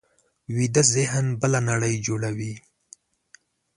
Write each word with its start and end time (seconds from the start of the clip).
ویده 0.55 0.83
ذهن 0.93 1.25
بله 1.41 1.59
نړۍ 1.69 1.95
جوړوي 2.05 2.53